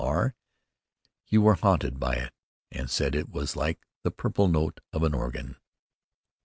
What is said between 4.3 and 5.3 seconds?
note of an